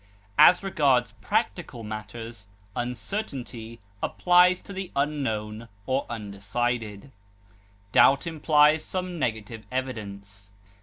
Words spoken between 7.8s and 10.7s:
doubt implies some negative evidence.